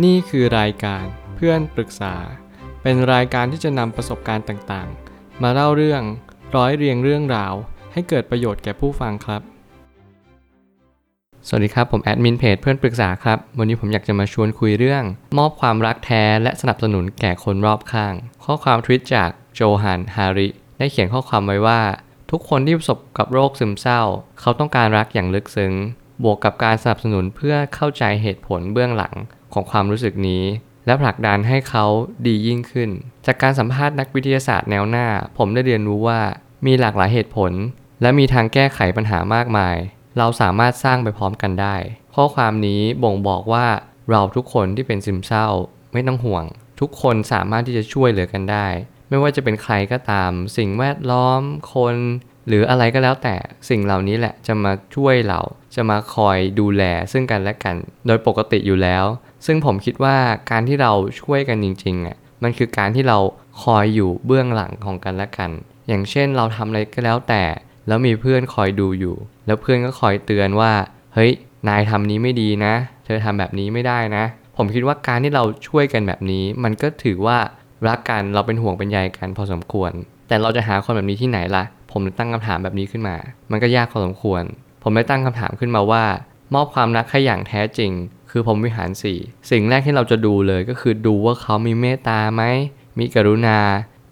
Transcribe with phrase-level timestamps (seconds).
[0.00, 1.04] นี่คือรายการ
[1.36, 2.14] เพื่อนปรึกษา
[2.82, 6.02] เป็นรายการที่จะนำประสบการณ์ต่างๆ มาเล่าเรื่อง
[6.56, 7.54] ร้อยเรียงเรื่องราว
[7.92, 9.42] ให้เกิดประโยชน์แก่ผู้ฟังครับ
[11.48, 15.04] สวัสดีครับ ผมแอดมินเพจเพื่อนปรึกษาครับ วันนี้ผมอยากจะมาชวนคุยเรื่อง
[15.38, 18.14] มอบความรักแท้และสนับสนุนแก่คนรอบข้าง
[18.44, 20.48] ข้อความทวิตจากโจฮันฮาริ
[20.78, 21.80] ได้เขียนข้อความไว้ว่า
[22.30, 24.02] ทุกคนที่ประสบกับโรคซึมเศร้า
[24.40, 25.72] เขาต้องการรักอย่างลึกซึ้ง
[26.22, 29.14] บวกกับการสนับสนุนเพื่อเข้าใจเหตุผลเบื้องหลัง
[29.54, 30.44] ของความรู้สึกนี้
[30.86, 31.84] และผลักดันให้เขา
[32.26, 32.90] ดียิ่งขึ้น
[33.26, 35.06] จากการสัมภาษณ์นักวิทยาศาสตร์แนวหน้า
[35.38, 36.20] ผมได้เรียนรู้ว่า
[36.66, 37.52] มีหลากหลายเหตุผล
[38.02, 39.76] และมีทางแก้ไขปัญหามากมาย
[40.18, 41.76] เราสามารถสร้างไปพร้อมกันได้
[42.14, 43.66] ข้อความนี้บ่งบอกว่า
[44.10, 45.48] เราทุกคนที่เป็นซึมเศร้า
[45.92, 46.44] ไม่ต้องห่วง
[46.80, 48.66] ทุกคนสามารถที่จะช่วยเหลือกันได้
[49.08, 51.40] ไม่ว่าจะเป็นใครก็ตาม สิ่งแวดล้อม
[51.74, 51.96] คน
[52.48, 53.34] หรืออะไรก็แล้วแต่
[53.68, 55.40] สิ่งเหล่านี้แหละจะมาช่วยเรา
[55.74, 56.82] จะมาคอยดูแล
[57.12, 59.04] ซึ่งกันและกัน โดยปกติอยู่แล้ว
[59.46, 60.16] ซึ่งผมคิดว่า
[60.50, 63.18] การที่เราช่วยกันจริงๆอะมันคือการที่เรา
[63.62, 65.50] คอยอยู่เบื้องหลังของกันและกัน
[65.88, 67.42] อย่างเช่นเราทำอะไรก็แล้วแต่
[67.88, 69.16] แล้วมีเพื่อนคอยดูอยู่
[69.46, 70.72] แล้วเพื่อนก็คอยเตือนว่า
[71.14, 71.32] เฮ้ย
[71.68, 74.24] นายทำนี้ไม่ดีนะ เธอทำแบบนี้ไม่ได้นะ
[74.56, 77.38] ผมคิดว่าการที่เราช่วยกันแบบนี้ มันก็ถือว่า
[77.88, 79.92] รักกันเราเป็นห่วงเป็นใยกันพอสมควร
[80.28, 83.16] แต่เราจะหาคนแบบนี้ที่ไหนล่ะ ผมเลยตั้งคำถามแบบนี้ขึ้นมา
[83.50, 84.42] มันก็ยากพอสมควร
[84.82, 86.04] ผมเลยตั้งคำถามขึ้นมาว่า
[86.54, 87.92] มอบความรักให้อย่างแท้จริง
[88.34, 89.18] คือผมวิหารสี่
[89.50, 92.42] สิ่งแรกที่เราจะดูเลยก็คือดูว่าเขามีเมตตาไหม
[92.98, 93.58] มีกรุณา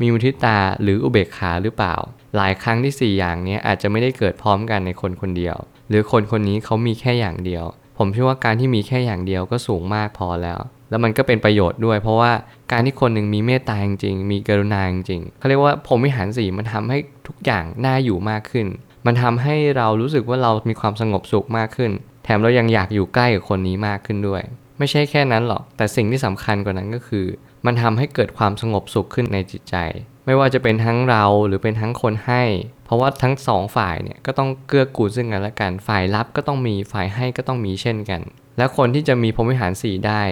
[0.00, 1.94] มีมุทิตาหรืออุเบกขาหรือเปล่า
[2.36, 5.56] หลายครั้งที่ 4 อย่างนี้อาจจะไม่ได้เกิดพร้อมกันในคนคนเดียว
[5.88, 7.64] หรือคนคนนี้เขามีแค่อย่างเดียว
[7.98, 10.58] ผมเชื่อว่าการที่มีแค่อย่างเดียวก็สูงมากพอแล้ว
[10.90, 12.32] แล้วมันก็เป็นประโยชน์ด้วย เพราะว่า
[12.72, 18.66] การที่คนหนึ่งมีเมตตาจริงมีกรุณาจริงเขาเรียกว่าผมวิหารสี่มันทำให้ทุกอย่างน่าอยู่มากขึ้น
[19.06, 21.92] มันทำให้เรารู้สึกว่าเรามีความสงบสุขมากขึ้น
[22.36, 24.42] มเรายังอยากอยู่ใกล้กับคนนี้มากขึ้นด้วย
[24.78, 27.26] ไม่ใช่แค่นั้นหรอก แต่สิ่งที่สำคัญกว่านั้นก็คือ
[27.66, 29.76] มันทำให้เกิดความสงบสุขขึ้นในจิตใจ
[30.26, 32.42] ไม่ว่าจะเป็นทั้งเราหรือเป็นทั้งคนให้
[32.84, 38.20] เพราะว่าทั้งสองฝ่ายเนี่ยก็ต้องเกื้อกูลซึ่งกันและกัน ฝ่ายรับก็ต้องมีฝ่ายให้ก็ต้องมีเช่นกัน
[38.58, 40.22] และคนที่จะมีพรหมวิหารสีได้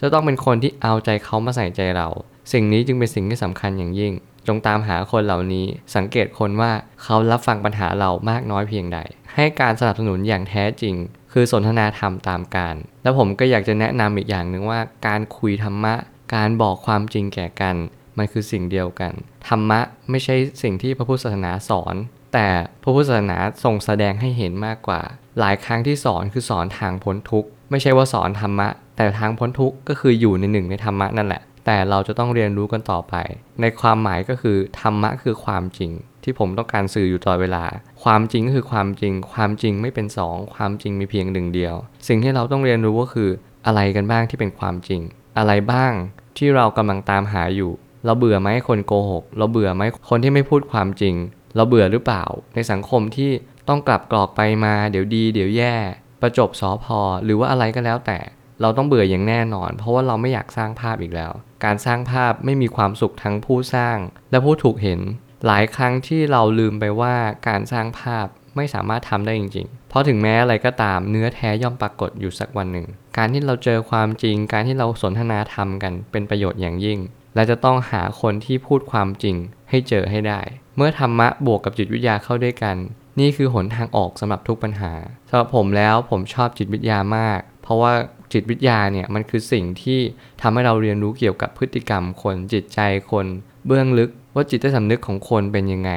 [0.00, 2.08] จะต้องเป็นคนที่เอาใจเขามาใส่ใจเรา
[2.52, 4.12] สิ่งนี้จึงเป็นสิ่งที่สำคัญอย่างยิ่ง
[4.46, 5.66] จงตามหาคนเหล่านี้
[5.96, 6.72] สังเกตคนว่า
[7.02, 8.98] เขารับฟังปัญหาเรามากน้อยเพียงใด
[9.34, 10.94] ให้การสนับสนุนอย่างแท้จริง
[11.36, 15.94] คือสนทนาธรรมตามการ แล้วผมก็อยากจะแนะนำอีกอย่างหนึ่งว่า การคุยธรรมะ
[16.34, 17.76] การบอกความจริงแก่กัน
[18.18, 19.12] มันคือสิ่งเดียวกัน
[19.48, 19.80] ธรรมะ
[20.10, 21.94] ไม่ใช่สิ่งที่พระพุทธศาสนาสอน
[22.34, 22.48] แต่
[22.82, 25.00] พระพุทธศาสนาทรงแสดงให้เห็นมากกว่า
[25.40, 33.14] หลายครั้งที่สอนคือสอนทางพ้นทุกข์ไม่ใช่ว่าสอนธรรมะ แต่ทางพ้นทุกข์ก็คืออยู่ในหนึ่งในธรรมะนั่นแหละแต่เราจะต้องเรียนรู้กันต่อไป
[33.60, 35.92] ในความหมายก็คือ ธรรมะคือความจริง
[36.24, 37.64] ที่ผมต้องการสื่ออยู่ตลอดเวลา
[38.04, 41.74] ความจริงก็คือความจริง ความจริงไม่เป็นสองความจริงมีเพียงหนึ่งเดียว
[42.08, 43.30] สิ่งที่เราต้องเรียนรู้ก็คือ
[43.66, 45.00] อะไรกันบ้างที่เป็นความจริง
[45.38, 45.92] อะไรบ้าง
[46.36, 47.72] ที่เรากำลังตามหาอยู่
[48.04, 51.14] เราเบื่อไหมคนโกหก เราเบื่อไหมคนที่ไม่พูดความจริง
[51.56, 52.24] เราเบื่อหรือเปล่า
[52.54, 53.30] ในสังคมที่
[53.68, 55.74] ต้องกลับกรอกไปมาเดี๋ยวดี เดี๋ยวแย่
[56.20, 58.18] ประจบสอพอหรือว่าอะไรก็แล้วแต่
[58.60, 61.32] เราต้องเบื่ออย่างแน่นอน เพราะว่าเราไม่อยากสร้างภาพอีกแล้ว
[61.64, 63.98] การสร้างภาพไม่มีความสุขทั้งผู้สร้าง
[64.30, 65.00] และผู้ถูกเห็น
[65.46, 67.14] หลายครั้งที่เราลืมไปว่า
[67.48, 76.98] การสร้างภาพไม่สามารถทำได้จริง ๆ เพราะถึงแม้อะไรก็ตามเนื้อแท้ย่อมปรากฏอยู่สักวันหนึ่ง การที่เราเจอความจริง การที่เราสนทนาธรรมกันเป็นประโยชน์อย่างยิ่ง
[77.34, 79.36] และจะต้องหาคนที่พูดความจริง
[79.70, 80.40] ให้เจอให้ได้
[80.76, 82.76] เมื่อธรรมะบวกกับจิตวิทยาเข้าด้วยกัน
[83.20, 84.92] นี่คือหนทางออกสำหรับทุกปัญหา
[85.28, 87.92] สำหรับผมแล้วผมชอบจิตวิทยามาก เพราะว่า
[88.32, 90.00] จิตวิทยาเนี่ยมันคือสิ่งที่
[90.40, 92.80] ทำให้เราเรียนรู้เกี่ยวกับพฤติกรรมคนจิตใจ
[93.10, 93.26] คน
[93.66, 95.92] เบื้องลึก ว่าจิตใต้สำนึกของคนเป็นยังไง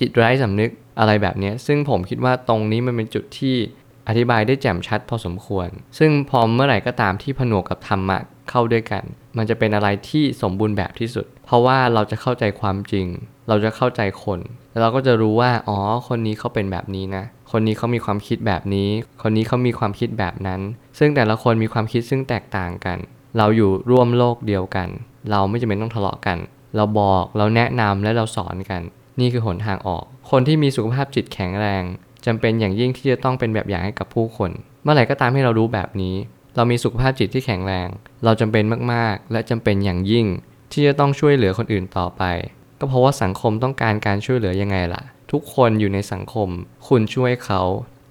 [0.00, 3.56] จิตไร้สำนึกอะไรแบบนี้ซึ่งผมคิดว่าตรงนี้มันเป็นจุดที่
[4.08, 8.18] อธิบายได้แจ่มชัดพอสมควร ซึ่งพอเมื่อไหร่ก็ตามที่ผนวกกับธรรมะ
[8.50, 9.02] เข้าด้วยกัน
[9.36, 13.06] มันจะเป็นอะไรที่สมบูรณ์แบบที่สุด เพราะว่าเราจะเข้าใจความจริง
[13.48, 14.40] เราจะเข้าใจคน
[14.70, 15.78] แล้วเราก็จะรู้ว่า อ๋อ
[16.08, 18.88] คนนี้เขาเป็นแบบนี้นะ คนนี้เขามีความคิดแบบนี้
[19.22, 20.60] คนนี้เขามีความคิดแบบนั้น
[20.98, 22.98] ซึ่งแต่ละคนมีความคิดซึ่งแตกต่างกัน
[23.38, 24.88] เราอยู่ร่วมโลกเดียวกัน
[25.30, 26.38] เราไม่จำเป็นต้องทะเลาะกัน
[26.78, 28.82] เราบอกเราแนะนำและเราสอนกัน
[29.20, 31.82] นี่คือหนทางออก คนที่มีสุขภาพจิตแข็งแรง
[32.26, 34.50] จำเป็นอย่างยิ่งที่จะต้องเป็นแบบอย่างให้กับผู้คน
[34.82, 36.16] เมื่อไหร่ก็ตามที่เรารู้แบบนี้
[36.56, 37.88] เรามีสุขภาพจิตที่แข็งแรง
[38.24, 40.26] เราจำเป็นมากๆ และจำเป็นอย่างยิ่ง
[40.72, 42.22] ที่จะต้องช่วยเหลือคนอื่นต่อไป
[42.78, 45.02] ก็เพราะว่าสังคมต้องการการช่วยเหลือยังไงล่ะ
[45.32, 46.48] ทุกคนอยู่ในสังคม
[46.88, 47.62] คุณช่วยเขา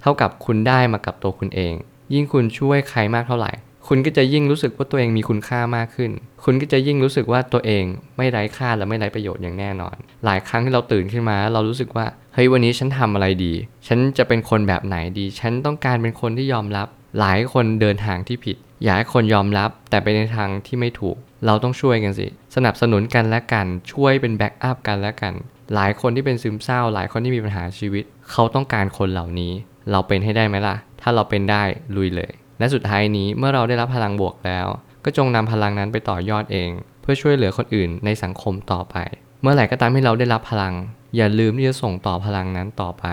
[0.01, 1.73] เท่ากับคุณได้มากับตัวคุณเอง
[2.13, 3.51] ยิ่งคุณช่วยใครมากเท่าไหร่
[3.87, 6.11] คุณก็จะยิ่งรู้สึกว่าตัวเองมีคุณค่ามากขึ้น
[6.43, 7.83] คุณก็จะยิ่งรู้สึกว่าตัวเอง
[8.17, 9.95] ไม่ไร้ค่าและไม่ไร้ประโยชน์อย่างแน่นอน
[10.25, 13.53] หลายครั้งที่เราตื่นขึ้นมา เรารู้สึกว่า เฮ้ยวันนี้ฉันทำอะไรดี
[13.87, 16.87] ฉันจะเป็นคนแบบไหนดี ฉันต้องการเป็นคนที่ยอมรับ
[17.19, 25.33] หลายคนเดินทางที่ผิด อยากให้คนยอมรับ แต่ไปในทางที่ไม่ถูก เราต้องช่วยกันสิ สนับสนุนกันและกัน ช่วยเป็นแบ็กอัพกันและกัน
[25.75, 29.51] หลายคนที่เป็นซึมเศร้า หลายคนที่มีปัญหาชีวิต เขาต้องการคนเหล่านี้
[29.91, 31.63] เราเป็นให้ได้ไหมล่ะ ถ้าเราเป็นได้
[31.95, 34.67] ลุยเลย และสุดท้ายนี้เมื่อเราได้รับพลังบวกแล้ว
[35.05, 36.69] ก็จงนำพลังนั้นไปต่อยอดเอง
[37.01, 38.95] เพื่อช่วยเหลือคนอื่นในสังคมต่อไป
[39.41, 40.73] เมื่อไหร่ก็ตามที่เราได้รับพลัง
[41.15, 43.05] อย่าลืมที่จะส่งต่อพลังนั้นต่อไป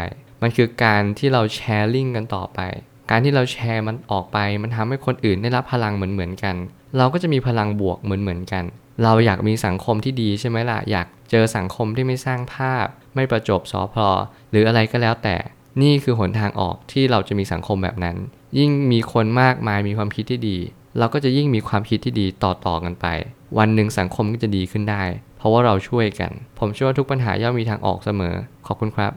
[0.42, 2.60] มันคือการที่เราแชร์ลิงกันต่อไป
[3.10, 6.56] การที่เราแชร์มันออกไป มันทำให้คนอื่นได้รับพลังเหมือนเหมือนๆกัน
[6.96, 8.64] เราก็จะมีพลังบวกเหมือนเหมือนๆกัน
[9.04, 14.08] เราอยากมีสังคมที่ดีใช่ไหมล่ะอยากเจอสังคมที่ไม่สร้างภาพ ไม่ประจบสอพอ
[14.50, 15.36] หรืออะไรก็แล้วแต่
[15.82, 18.16] นี่คือหนทางออกที่เราจะมีสังคมแบบนั้น
[18.58, 20.58] ยิ่งมีคนมากมายมีความคิดที่ดี
[20.98, 23.06] เราก็จะยิ่งมีความคิดที่ดีต่อๆกันไป
[23.58, 25.02] วันหนึ่งสังคมก็จะดีขึ้นได้
[25.38, 28.34] เพราะว่าเราช่วยกัน ผมเชื่อว่าทุกปัญหาย่อมมีทางออกเสมอ
[28.66, 29.12] ขอบคุณครับ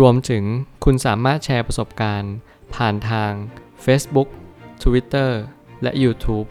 [0.00, 0.44] รวมถึง
[0.84, 2.34] คุณสามารถแชร์ประสบการณ์
[2.74, 3.30] ผ่านทาง
[3.84, 4.28] Facebook
[4.82, 5.30] Twitter
[5.82, 6.46] และ YouTube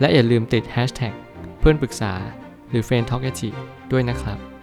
[0.00, 1.14] และอย่าลืมติด Hashtag
[1.58, 2.12] เพื่อนปรึกษา
[2.70, 3.30] หรือ f r ร e n d t a l k a
[3.92, 4.53] ด้วยนะครับ